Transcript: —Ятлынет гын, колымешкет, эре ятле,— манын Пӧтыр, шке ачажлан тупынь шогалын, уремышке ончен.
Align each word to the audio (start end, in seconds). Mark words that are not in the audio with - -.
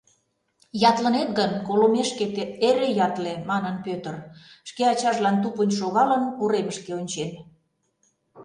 —Ятлынет 0.89 1.29
гын, 1.39 1.51
колымешкет, 1.67 2.33
эре 2.67 2.87
ятле,— 3.07 3.33
манын 3.49 3.75
Пӧтыр, 3.85 4.15
шке 4.69 4.83
ачажлан 4.93 5.35
тупынь 5.43 5.75
шогалын, 5.79 6.23
уремышке 6.43 6.91
ончен. 6.99 7.31